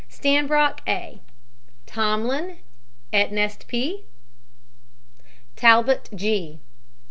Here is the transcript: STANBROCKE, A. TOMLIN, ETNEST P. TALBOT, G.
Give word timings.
STANBROCKE, 0.09 0.79
A. 0.87 1.21
TOMLIN, 1.85 2.57
ETNEST 3.13 3.67
P. 3.67 4.05
TALBOT, 5.55 6.09
G. 6.15 6.59